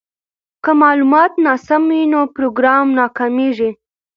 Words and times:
که 0.63 0.71
معلومات 0.81 1.31
ناسم 1.45 1.83
وي 1.91 2.01
نو 2.11 2.19
پروګرام 2.35 2.85
ناکامیږي. 2.99 3.69